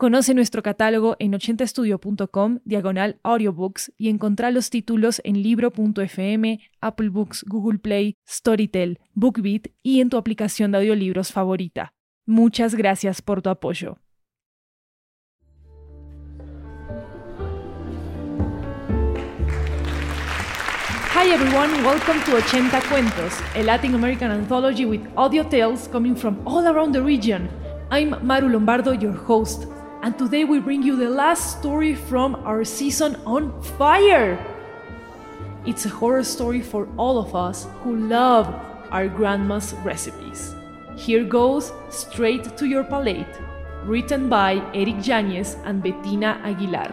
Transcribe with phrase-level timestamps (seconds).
[0.00, 7.44] Conoce nuestro catálogo en 80estudio.com, diagonal audiobooks, y encontrá los títulos en libro.fm, Apple Books,
[7.46, 11.92] Google Play, Storytel, BookBeat y en tu aplicación de audiolibros favorita.
[12.24, 13.98] Muchas gracias por tu apoyo.
[21.12, 26.38] Hi everyone, welcome to 80 Cuentos, a Latin American anthology with audio tales coming from
[26.46, 27.50] all around the region.
[27.90, 29.66] I'm Maru Lombardo, your host
[30.02, 34.38] and today we bring you the last story from our season on fire.
[35.66, 38.48] It's a horror story for all of us who love
[38.90, 40.54] our grandma's recipes.
[40.96, 43.36] Here goes Straight to Your Palate,
[43.84, 46.92] written by Eric Yañez and Bettina Aguilar.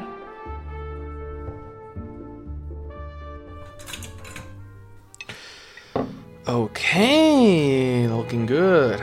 [6.48, 9.02] Okay, looking good.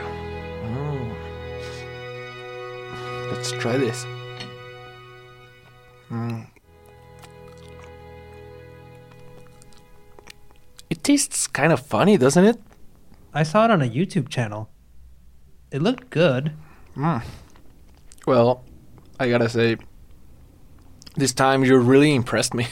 [3.45, 4.07] Let's try this.
[6.09, 6.47] Mm.
[10.89, 12.59] It tastes kind of funny, doesn't it?
[13.35, 14.71] I saw it on a YouTube channel.
[15.69, 16.53] It looked good.
[16.97, 17.21] Mm.
[18.25, 18.63] Well,
[19.19, 19.77] I gotta say,
[21.15, 22.65] this time you really impressed me.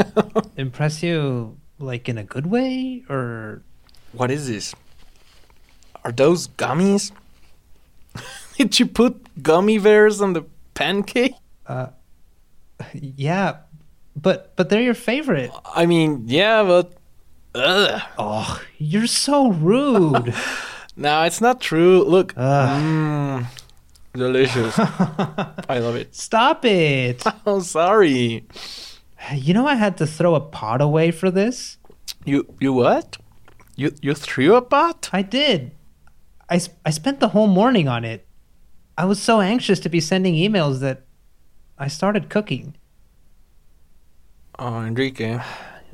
[0.56, 3.62] Impress you, like in a good way, or.
[4.12, 4.74] What is this?
[6.02, 7.12] Are those gummies?
[8.58, 11.34] Did you put gummy bears on the pancake?
[11.66, 11.88] Uh,
[12.92, 13.58] yeah,
[14.14, 15.50] but but they're your favorite.
[15.74, 16.92] I mean, yeah, but.
[17.56, 18.02] Ugh.
[18.18, 20.34] Oh, you're so rude.
[20.96, 22.02] no, it's not true.
[22.02, 22.34] Look.
[22.34, 23.46] Mm,
[24.12, 24.74] delicious.
[24.78, 26.14] I love it.
[26.14, 27.22] Stop it.
[27.46, 28.46] Oh, sorry.
[29.32, 31.78] You know I had to throw a pot away for this?
[32.24, 33.18] You you what?
[33.76, 35.10] You you threw a pot?
[35.12, 35.72] I did.
[36.50, 38.26] I, I spent the whole morning on it.
[38.96, 41.02] I was so anxious to be sending emails that
[41.78, 42.76] I started cooking.
[44.58, 45.40] Oh, Enrique.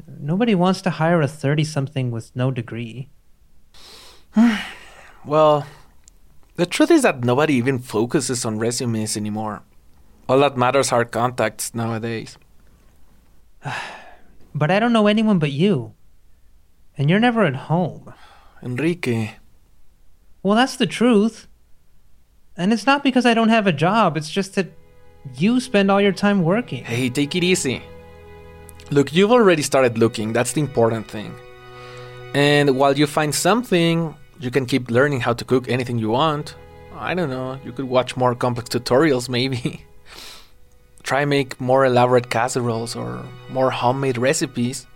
[0.06, 3.08] Nobody wants to hire a 30 something with no degree.
[5.24, 5.66] well,
[6.56, 9.62] the truth is that nobody even focuses on resumes anymore.
[10.28, 12.36] All that matters are contacts nowadays.
[14.54, 15.94] but I don't know anyone but you.
[16.98, 18.12] And you're never at home.
[18.62, 19.36] Enrique.
[20.42, 21.46] Well, that's the truth.
[22.60, 24.70] And it's not because I don't have a job, it's just that
[25.36, 26.84] you spend all your time working.
[26.84, 27.82] Hey, take it easy.
[28.90, 31.34] Look, you've already started looking, that's the important thing.
[32.34, 36.54] And while you find something, you can keep learning how to cook anything you want.
[36.94, 39.86] I don't know, you could watch more complex tutorials maybe.
[41.02, 44.86] Try make more elaborate casseroles or more homemade recipes.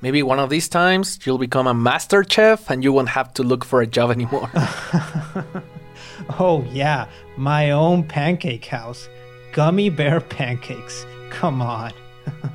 [0.00, 3.42] Maybe one of these times you'll become a master chef and you won't have to
[3.42, 4.48] look for a job anymore.
[6.38, 9.08] oh, yeah, my own pancake house.
[9.52, 11.06] Gummy bear pancakes.
[11.30, 11.92] Come on.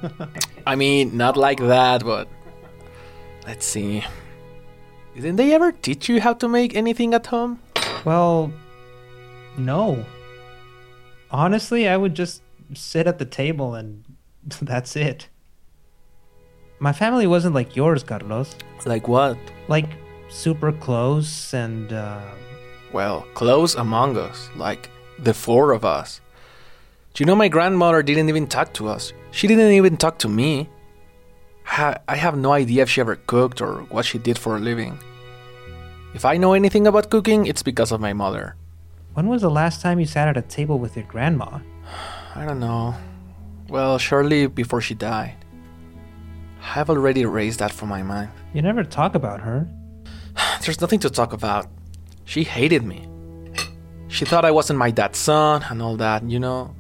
[0.68, 2.28] I mean, not like that, but
[3.48, 4.04] let's see.
[5.16, 7.60] Didn't they ever teach you how to make anything at home?
[8.06, 8.52] Well,
[9.58, 10.06] no.
[11.30, 12.42] Honestly, I would just
[12.74, 14.04] sit at the table and
[14.62, 15.28] that's it.
[16.80, 18.56] My family wasn't like yours, Carlos.
[18.86, 19.38] Like what?
[19.68, 19.90] Like
[20.30, 22.22] super close and, uh.
[22.94, 26.22] Well, close among us, like the four of us.
[27.14, 29.14] Do you know my grandmother didn't even talk to us?
[29.32, 30.70] She didn't even talk to me.
[31.68, 35.00] I have no idea if she ever cooked or what she did for a living.
[36.14, 38.56] If I know anything about cooking, it's because of my mother.
[39.14, 41.60] When was the last time you sat at a table with your grandma?
[42.36, 42.96] I don't know.
[43.70, 45.38] Well, surely before she died.
[46.76, 48.32] I've already erased that from my mind.
[48.54, 49.68] You never talk about her.
[50.62, 51.68] There's nothing to talk about.
[52.26, 53.08] She hated me.
[54.08, 56.76] She thought I wasn't my dad's son and all that, you know.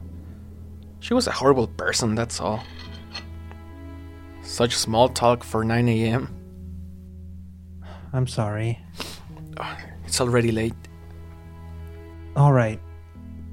[0.99, 2.63] She was a horrible person, that's all.
[4.43, 6.29] Such small talk for 9 a.m.
[8.13, 8.79] I'm sorry.
[10.05, 10.75] It's already late.
[12.35, 12.79] All right.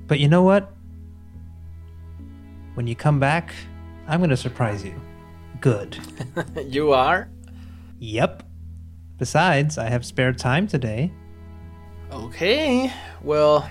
[0.09, 0.73] But you know what?
[2.75, 3.55] When you come back,
[4.09, 5.01] I'm going to surprise you.
[5.61, 5.99] Good.
[6.67, 7.31] you are?
[7.99, 8.43] Yep.
[9.19, 11.13] Besides, I have spare time today.
[12.13, 12.93] Okay.
[13.23, 13.69] Well,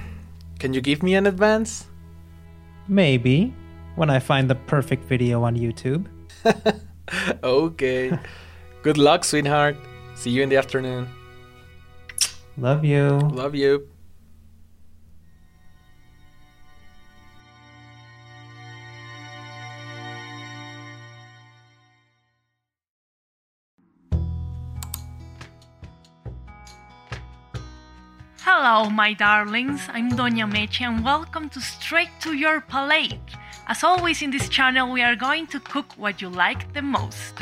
[0.60, 1.88] can you give me an advance?
[2.88, 3.54] Maybe.
[3.96, 6.06] When I find the perfect video on YouTube.
[7.44, 8.18] okay.
[8.84, 9.76] Good luck, sweetheart.
[10.16, 11.10] See you in the afternoon.
[12.58, 13.20] Love you.
[13.34, 13.88] Love you.
[28.90, 29.82] My darlings.
[29.94, 33.32] I'm Doña Meche, and welcome to Straight to Your Palate.
[33.68, 37.34] As always, in this channel, we are going to cook what you like the most.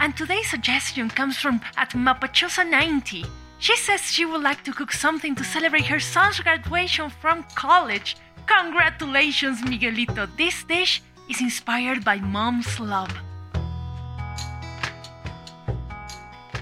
[0.00, 3.26] And today's suggestion comes from at Mapachosa90.
[3.58, 8.16] She says she would like to cook something to celebrate her son's graduation from college.
[8.46, 10.28] Congratulations, Miguelito.
[10.36, 13.12] This dish is inspired by mom's love.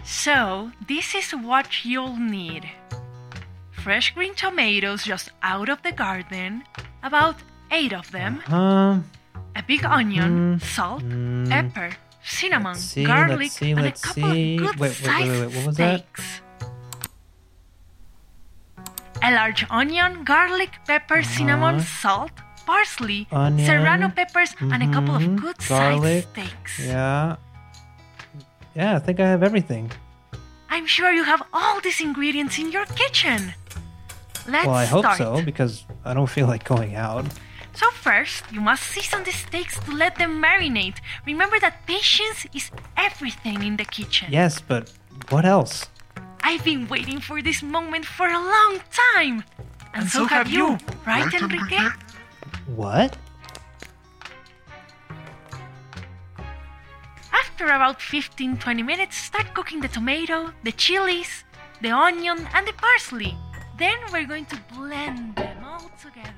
[0.04, 2.70] So, this is what you'll need
[3.84, 6.64] fresh green tomatoes just out of the garden,
[7.02, 7.36] about
[7.70, 9.04] 8 of them, Um,
[9.54, 11.02] a big onion, salt,
[11.52, 11.90] pepper,
[12.22, 14.56] cinnamon, see, garlic, let's see, and let's a couple see.
[14.56, 16.00] of good Wait, wait, wait, wait, was that?
[16.00, 16.40] steaks.
[19.22, 22.32] A large onion, garlic, pepper, cinnamon, salt,
[22.66, 26.74] parsley, Onion, serrano peppers, and a couple of mhm, good garlic, sized steaks.
[26.80, 27.36] yeah.
[28.74, 29.90] Yeah, I think I have everything.
[30.74, 33.54] I'm sure you have all these ingredients in your kitchen.
[34.48, 35.18] Let's well, I hope start.
[35.18, 37.26] so because I don't feel like going out.
[37.74, 40.96] So first, you must season the steaks to let them marinate.
[41.26, 44.26] Remember that patience is everything in the kitchen.
[44.32, 44.90] Yes, but
[45.30, 45.86] what else?
[46.42, 49.44] I've been waiting for this moment for a long time.
[49.94, 50.76] And, so, have you,
[51.06, 51.88] right, Enrique?
[52.66, 53.16] What?
[57.34, 61.42] After about 15 20 minutes, start cooking the tomato, the chilies,
[61.82, 63.36] the onion, and the parsley.
[63.76, 66.30] Then we're going to blend them all together.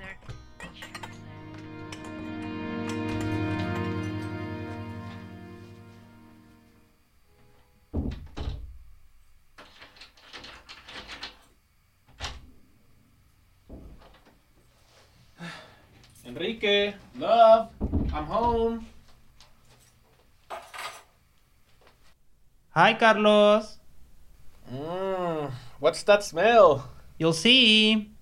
[16.24, 17.68] Enrique, love,
[18.14, 18.86] I'm home.
[22.76, 23.78] Hi, Carlos.
[24.70, 25.50] Mmm,
[25.80, 26.90] what's that smell?
[27.18, 28.12] You'll see.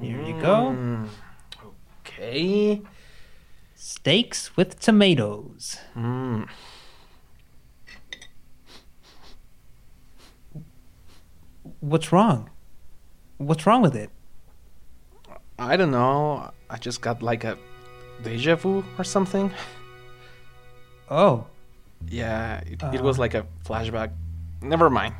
[0.00, 0.70] Here you go.
[0.70, 1.08] Mm,
[2.06, 2.80] okay.
[3.74, 5.78] Steaks with tomatoes.
[5.96, 6.48] Mm.
[11.80, 12.50] What's wrong?
[13.38, 14.10] What's wrong with it?
[15.58, 16.52] I don't know.
[16.70, 17.58] I just got like a
[18.22, 19.50] deja vu or something.
[21.10, 21.46] Oh,
[22.08, 24.10] Yeah, it, it was like a flashback.
[24.60, 25.14] Never mind.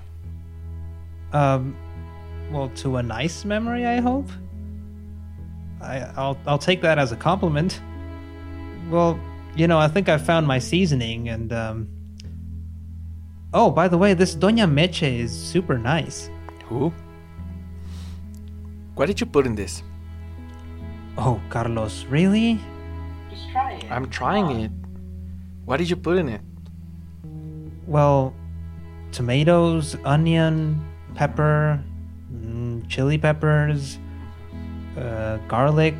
[1.33, 1.77] um,
[2.51, 4.29] well, to a nice memory, I hope.
[5.81, 7.81] I, I'll I'll take that as a compliment.
[8.91, 9.19] Well,
[9.57, 11.89] you know, I think I found my seasoning, and um.
[13.55, 16.31] Oh, by the way, this Doña Meche is super nice.
[16.67, 16.93] Who?
[18.95, 19.83] What did you put in this?
[21.19, 22.59] Oh, Carlos, really?
[23.31, 23.91] Just try it.
[23.91, 24.71] I'm trying it.
[25.65, 26.41] What did you put in it?
[27.87, 28.35] Well,
[29.11, 30.85] tomatoes, onion,
[31.15, 31.83] pepper,
[32.33, 33.99] mm, chili peppers,
[34.97, 35.95] uh, garlic.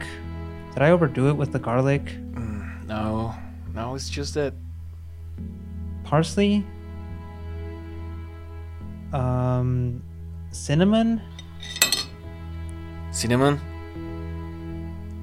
[0.73, 2.05] Did I overdo it with the garlic?
[2.05, 3.35] Mm, no,
[3.75, 4.55] no, it's just that.
[6.05, 6.65] Parsley?
[9.13, 10.03] Um,
[10.51, 11.21] cinnamon?
[13.11, 13.61] Cinnamon?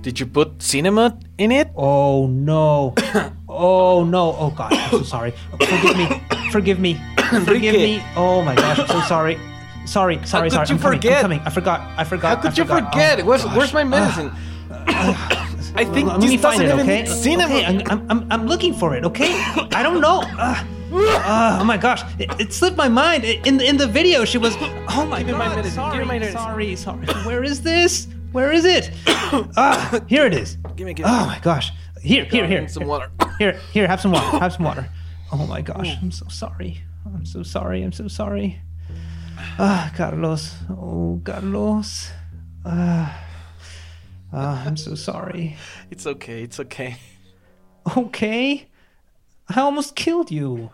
[0.02, 1.70] Did you put cinnamon in it?
[1.76, 2.96] Oh no.
[3.50, 4.36] oh no.
[4.40, 5.32] Oh god, I'm so sorry.
[5.52, 6.22] Forgive me.
[6.52, 6.96] Forgive me.
[7.46, 8.04] Forgive me.
[8.16, 9.40] Oh my gosh, I'm so sorry.
[9.86, 10.68] Sorry, sorry, sorry.
[10.68, 11.18] you I'm coming, forget?
[11.18, 11.40] I'm coming.
[11.46, 11.82] I forgot.
[11.98, 12.38] I forgot.
[12.38, 13.20] How could I you forget?
[13.22, 14.32] Oh, where's, where's my medicine?
[14.72, 17.06] I think Let me find it, okay?
[17.06, 17.58] cinnamon.
[17.58, 19.32] Okay, I'm, I'm, I'm, I'm looking for it, okay?
[19.74, 20.24] I don't know.
[20.92, 23.24] Uh, uh, oh my gosh, it, it slipped my mind.
[23.24, 24.56] In the in the video, she was.
[24.90, 25.56] Oh my Give god!
[25.56, 27.06] my Sorry, me my sorry, sorry.
[27.28, 28.08] Where is this?
[28.32, 28.90] Where is it?
[29.56, 30.58] Ah, here it is.
[30.76, 31.12] Give me, give me.
[31.14, 31.72] Oh my gosh!
[32.02, 32.68] Here, here, here.
[32.68, 33.12] Some water.
[33.38, 33.88] Here, here.
[33.88, 34.40] Have some water.
[34.40, 34.90] Have some water.
[35.32, 35.96] Oh my gosh!
[36.02, 36.82] I'm so sorry.
[37.06, 37.84] I'm so sorry.
[37.84, 38.62] I'm so sorry.
[39.58, 40.56] Ah, Carlos.
[40.70, 42.12] Oh, Carlos.
[42.66, 43.24] Ah,
[44.34, 45.56] ah, I'm so sorry.
[45.92, 46.98] It's okay, it's okay.
[47.98, 48.68] Okay.
[49.50, 50.72] I almost killed you.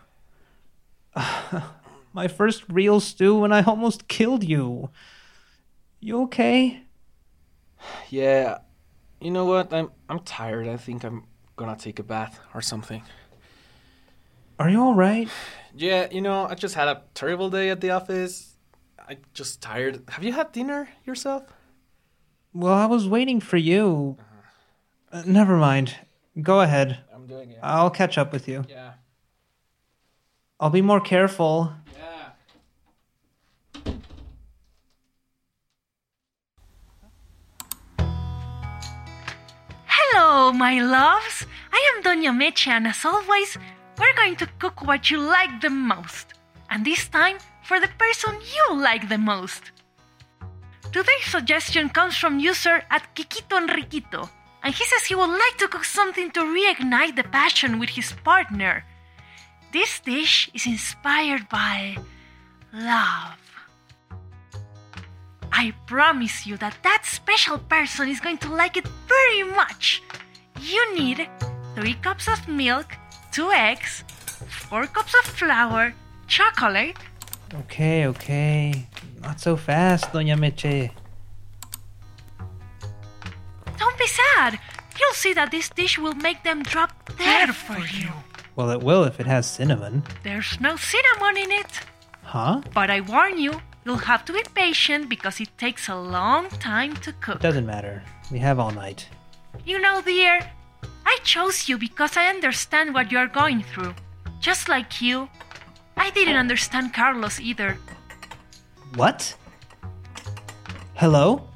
[2.13, 4.89] My first real stew and I almost killed you.
[5.99, 6.83] You okay?
[8.09, 8.59] Yeah,
[9.21, 9.73] you know what?
[9.73, 10.67] I'm I'm tired.
[10.67, 11.23] I think I'm
[11.55, 13.03] gonna take a bath or something.
[14.57, 15.27] Are you alright?
[15.75, 18.55] Yeah, you know, I just had a terrible day at the office.
[18.97, 20.03] I just tired.
[20.09, 21.43] Have you had dinner yourself?
[22.53, 24.17] Well, I was waiting for you.
[25.11, 25.95] Uh, never mind.
[26.41, 26.99] Go ahead.
[27.13, 27.59] I'm doing it.
[27.61, 28.63] I'll catch up with you.
[28.69, 28.93] Yeah.
[30.57, 31.73] I'll be more careful.
[31.93, 32.31] Yeah.
[39.85, 41.45] Hello, my loves.
[41.73, 43.57] I am Doña Meche, and as always,
[43.97, 46.33] we're going to cook what you like the most.
[46.69, 49.71] And this time, for the person you like the most.
[50.91, 54.29] Today's suggestion comes from user at Kikito Enriquito,
[54.63, 58.13] and he says he would like to cook something to reignite the passion with his
[58.23, 58.85] partner.
[59.73, 61.97] This dish is inspired by
[62.71, 63.37] love.
[65.51, 70.01] I promise you that that special person is going to like it very much.
[70.61, 71.27] You need
[71.75, 72.95] 3 cups of milk,
[73.35, 74.03] 2 eggs,
[74.69, 75.93] 4 cups of flour,
[76.27, 76.95] chocolate,
[77.53, 78.87] Okay, okay.
[79.21, 80.91] Not so fast, Doña Meche.
[83.77, 84.59] Don't be sad.
[84.99, 88.09] You'll see that this dish will make them drop dead for you.
[88.55, 90.03] Well, it will if it has cinnamon.
[90.23, 91.79] There's no cinnamon in it.
[92.23, 92.61] Huh?
[92.73, 96.95] But I warn you, you'll have to be patient because it takes a long time
[96.97, 97.39] to cook.
[97.39, 98.03] Doesn't matter.
[98.31, 99.07] We have all night.
[99.65, 100.39] You know, dear,
[101.05, 103.93] I chose you because I understand what you're going through.
[104.39, 105.29] Just like you,
[105.97, 107.77] I didn't understand Carlos either.
[108.95, 109.35] What?
[110.95, 111.47] Hello?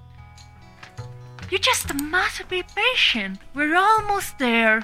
[1.50, 3.40] You just must be patient.
[3.56, 4.84] We're almost there.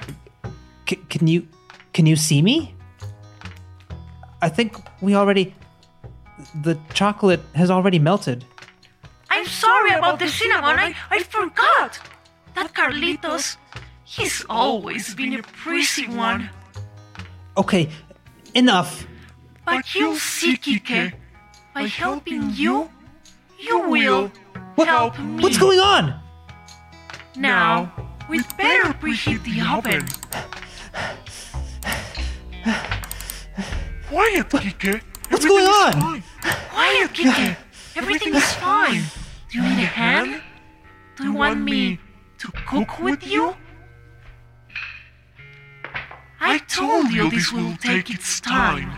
[0.88, 1.46] C- can you
[1.92, 2.74] can you see me?
[4.42, 5.54] I think we already
[6.62, 8.44] the chocolate has already melted.
[9.30, 10.78] I'm sorry about the cinnamon.
[10.78, 12.00] I, I forgot.
[12.54, 13.56] That Carlitos,
[14.06, 16.48] he's always been a prissy one.
[17.56, 17.90] Okay,
[18.54, 19.06] enough.
[19.64, 21.12] But you'll see, Kike.
[21.74, 22.88] By helping you,
[23.58, 24.30] you will
[24.76, 25.42] What, help me.
[25.42, 26.18] What's going on?
[27.36, 27.92] Now,
[28.30, 30.06] we'd better preheat the oven.
[34.08, 35.02] Quiet, Kike.
[35.28, 35.92] What's going on?
[36.00, 36.22] Fine.
[36.70, 37.56] Quiet, Kike.
[37.96, 39.02] Everything is fine.
[39.50, 40.42] Do you need a hand?
[41.16, 41.98] Do you want me
[42.38, 43.54] to cook with you?
[46.48, 48.92] I told you this will take its time.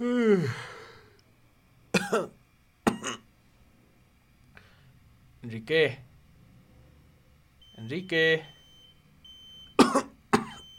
[5.44, 5.98] Enrique.
[7.76, 8.42] Enrique.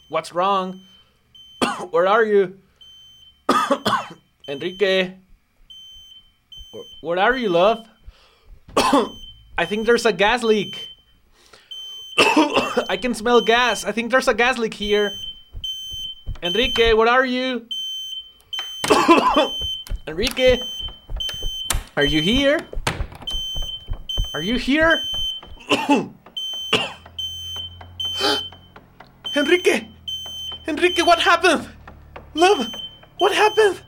[0.09, 0.81] What's wrong?
[1.91, 2.59] Where are you?
[4.47, 5.13] Enrique.
[7.01, 7.87] Where- are you, love?
[8.77, 10.89] I think there's a gas leak.
[12.17, 13.85] I can smell gas.
[13.85, 15.11] I think there's a gas leak here.
[16.41, 17.67] Enrique, where are you?
[20.07, 20.59] Enrique,
[21.95, 22.59] are you here?
[24.33, 25.01] Are you here?
[29.35, 29.92] Enrique!
[30.67, 31.67] Enrique, what happened?
[32.33, 32.65] Love,
[33.19, 33.81] what happened?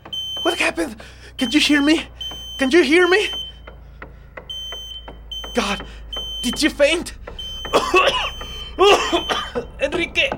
[0.43, 0.95] What happened?
[1.37, 2.07] Can you hear me?
[2.59, 3.29] Can you hear me?
[5.55, 5.85] God,
[6.43, 7.13] did you faint?
[9.81, 10.29] Enrique!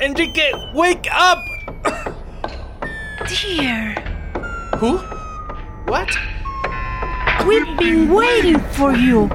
[0.00, 1.38] Enrique, wake up!
[3.28, 3.94] Dear,
[4.78, 4.98] Who?
[5.90, 6.10] What?
[7.46, 9.30] we've been waiting for you.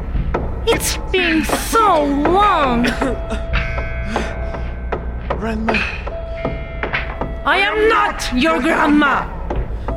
[0.67, 2.83] It's been so long.
[5.39, 5.73] Grandma,
[7.45, 9.25] I am not your grandma.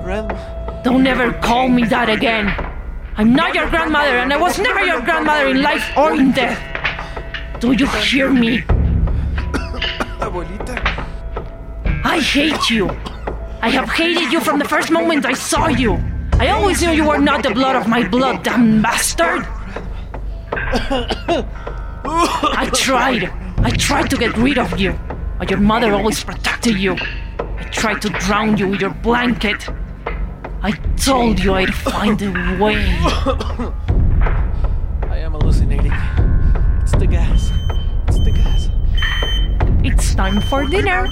[0.02, 0.82] Grandma.
[0.82, 2.54] Don't ever call me that again.
[3.16, 6.58] I'm not your grandmother, and I was never your grandmother in life or in death.
[7.61, 8.62] Do you hear me?
[10.22, 10.78] Abuelita.
[12.04, 12.88] I hate you.
[13.61, 15.99] I have hated you from the first moment I saw you.
[16.34, 19.46] I always knew you were not the blood of my blood, damn bastard.
[22.04, 23.30] I tried.
[23.58, 24.99] I tried to get rid of you,
[25.38, 26.96] but your mother always protected you.
[27.72, 29.66] I tried to drown you with your blanket.
[30.62, 32.30] I told you I'd find a
[32.62, 32.84] way.
[35.08, 35.90] I am hallucinating.
[36.82, 37.50] It's the gas.
[38.08, 38.68] It's the gas.
[39.82, 41.08] It's time for dinner.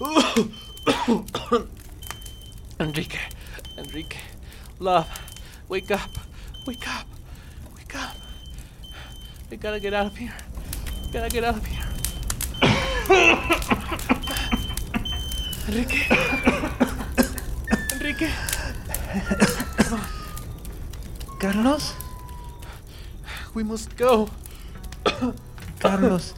[2.80, 3.18] Enrique.
[3.76, 4.18] Enrique.
[4.78, 5.06] Love.
[5.68, 6.08] Wake up.
[6.66, 7.09] Wake up.
[9.50, 10.32] We gotta get out of here.
[11.06, 11.84] We gotta get out of here.
[15.66, 16.06] Enrique.
[17.96, 18.30] Enrique.
[21.40, 21.94] Carlos?
[23.52, 24.28] We must go.
[25.80, 26.34] Carlos,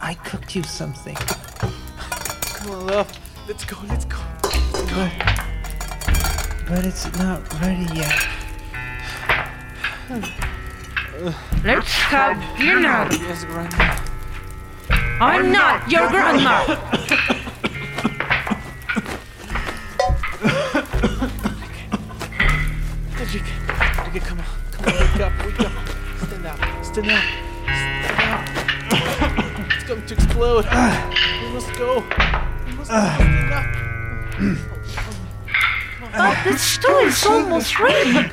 [0.00, 1.16] I cooked you something.
[1.16, 3.10] Come on, love.
[3.48, 4.18] Let's go, let's go.
[4.94, 5.10] But,
[6.68, 8.24] but it's not ready yet.
[11.64, 13.08] Let's have dinner.
[13.10, 13.96] Yes, Grandma.
[15.18, 16.62] I'm not your grandma.
[23.18, 23.50] Enrique.
[23.98, 24.44] Enrique, come on.
[24.72, 25.72] Come on, wake up, wake up.
[26.26, 27.24] Stand up, stand up.
[27.64, 28.42] Stand up.
[29.72, 30.64] It's going to explode.
[30.66, 32.04] We must go.
[32.66, 32.96] We must go.
[33.14, 33.66] Stand up.
[36.12, 38.30] But the stew is almost ready.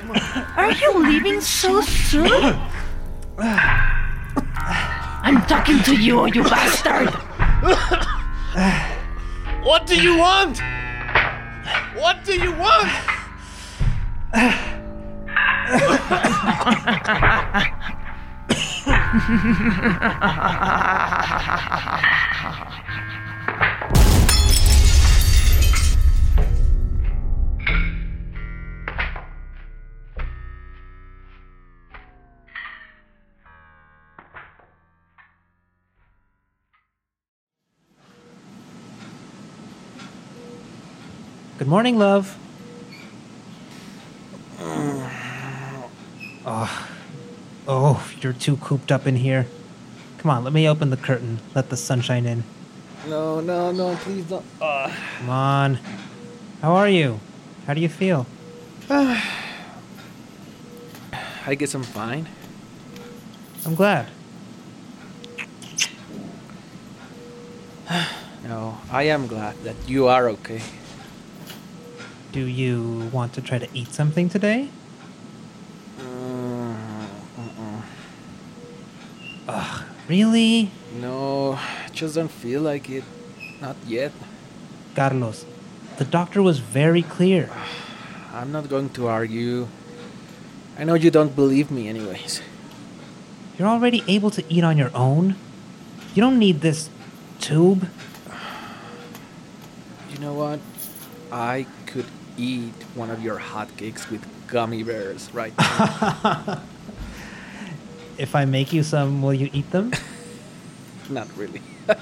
[0.58, 2.60] Are you leaving so soon?
[3.38, 7.10] I'm talking to you, you bastard.
[9.64, 10.62] What do you want?
[11.96, 12.90] What do you want?
[41.64, 42.38] Good morning, love.
[46.46, 46.90] Oh,
[47.66, 49.48] oh, you're too cooped up in here.
[50.18, 51.40] Come on, let me open the curtain.
[51.56, 52.44] Let the sunshine in.
[53.08, 54.44] No, no, no, please don't.
[54.60, 55.80] Uh, Come on.
[56.62, 57.22] How are you?
[57.66, 58.28] How do you feel?
[58.90, 59.16] I
[61.58, 62.28] guess I'm fine.
[63.66, 64.10] I'm glad.
[68.44, 70.62] No, I am glad that you are okay.
[72.34, 74.68] Do you want to try to eat something today?
[79.48, 80.72] Ugh, really?
[81.00, 81.60] No,
[81.92, 83.04] just don't feel like it.
[83.62, 84.12] Not yet.
[84.96, 85.46] Carlos,
[85.98, 87.52] the doctor was very clear.
[88.34, 89.68] I'm not going to argue.
[90.76, 92.42] I know you don't believe me, anyways.
[93.60, 95.36] You're already able to eat on your own.
[96.16, 96.90] You don't need this
[97.40, 97.88] tube.
[100.10, 100.60] You know what?
[101.32, 101.66] I
[102.38, 105.54] eat one of your hotcakes with gummy bears right.
[108.18, 109.92] If I make you some, will you eat them?
[111.10, 111.62] not really.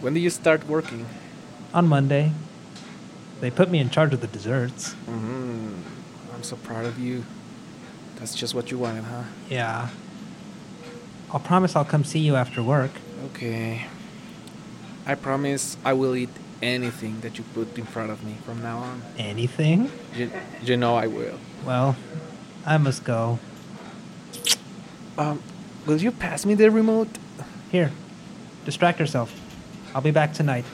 [0.00, 1.06] when do you start working?
[1.74, 2.32] on Monday.
[3.40, 4.94] They put me in charge of the desserts.
[5.06, 5.74] hmm
[6.34, 7.24] I'm so proud of you.
[8.16, 9.22] That's just what you wanted, huh?
[9.48, 9.88] Yeah.
[11.30, 12.90] I'll promise I'll come see you after work.
[13.26, 13.86] Okay.
[15.06, 16.30] I promise I will eat
[16.62, 19.02] anything that you put in front of me from now on.
[19.18, 19.90] Anything?
[20.14, 20.30] You,
[20.62, 21.38] you know I will.
[21.64, 21.96] Well,
[22.66, 23.38] I must go.
[25.16, 25.42] Um,
[25.86, 27.08] will you pass me the remote?
[27.70, 27.90] Here,
[28.64, 29.32] distract yourself.
[29.94, 30.64] I'll be back tonight.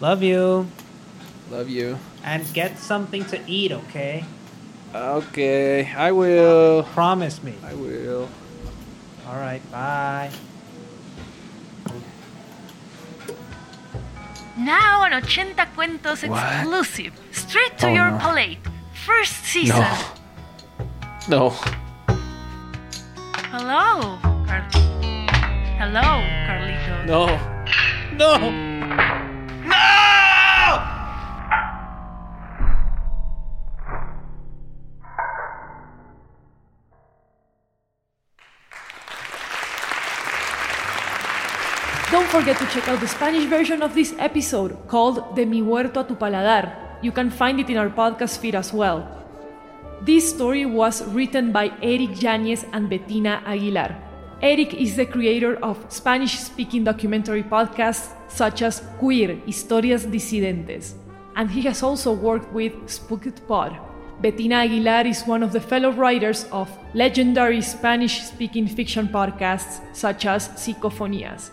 [0.00, 0.66] Love you.
[1.50, 1.98] Love you.
[2.24, 4.24] And get something to eat, okay?
[4.94, 6.84] Okay, I will.
[6.84, 7.54] Promise me.
[7.64, 8.28] I will.
[9.26, 10.30] All right, bye.
[14.56, 17.12] Now an 80 Cuentos exclusive.
[17.32, 18.18] Straight to Oh, your no.
[18.18, 18.58] plate.
[19.06, 19.80] First season.
[21.28, 21.50] No.
[21.50, 21.50] No.
[23.50, 24.68] Hello, Car-
[25.78, 27.04] Hello, Carlito.
[27.06, 27.26] No.
[28.16, 28.63] No!
[42.14, 45.98] Don't forget to check out the Spanish version of this episode called De mi huerto
[45.98, 47.00] a tu paladar.
[47.02, 49.02] You can find it in our podcast feed as well.
[50.00, 53.96] This story was written by Eric Yañez and Bettina Aguilar.
[54.40, 60.94] Eric is the creator of Spanish speaking documentary podcasts such as Queer Historias Disidentes,
[61.34, 63.76] and he has also worked with Spooked Pod.
[64.20, 70.26] Bettina Aguilar is one of the fellow writers of legendary Spanish speaking fiction podcasts such
[70.26, 71.50] as Psicofonías.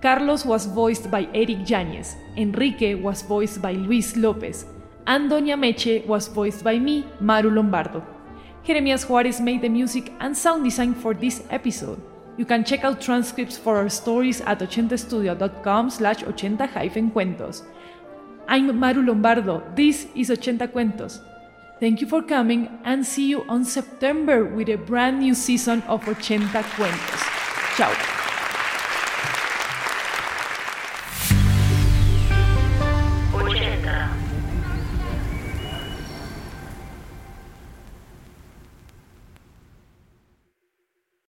[0.00, 4.66] Carlos was voiced by Eric Yañez, Enrique was voiced by Luis Lopez,
[5.06, 8.04] and Doña Meche was voiced by me, Maru Lombardo.
[8.64, 12.00] Jeremias Juarez made the music and sound design for this episode.
[12.36, 17.62] You can check out transcripts for our stories at ochentastudio.com slash ochenta-cuentos.
[18.46, 19.62] I'm Maru Lombardo.
[19.74, 21.20] This is Ochenta Cuentos.
[21.80, 26.04] Thank you for coming and see you on September with a brand new season of
[26.04, 27.76] Ochenta Cuentos.
[27.76, 28.17] Ciao.